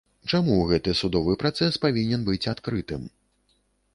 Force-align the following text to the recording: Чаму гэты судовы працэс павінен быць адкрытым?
Чаму 0.35 0.53
гэты 0.71 0.93
судовы 1.01 1.35
працэс 1.43 1.77
павінен 1.85 2.25
быць 2.29 2.49
адкрытым? 2.53 3.01